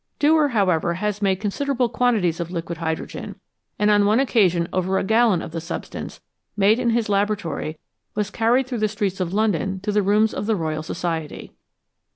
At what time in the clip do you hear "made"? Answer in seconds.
1.21-1.35, 6.57-6.79